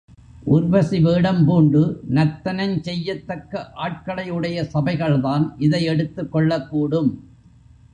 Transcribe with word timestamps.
ஊர்வசி 0.45 0.99
வேடம் 0.99 1.45
பூண்டு 1.45 1.81
நர்த்தனஞ் 2.13 2.75
செய்யத்தக்க 2.81 3.71
ஆட்களையுடைய 3.75 4.67
சபைகள்தான் 4.73 5.45
இதை 5.57 5.83
எடுத்துக் 5.83 6.31
கொள்ளக்கூடும். 6.35 7.11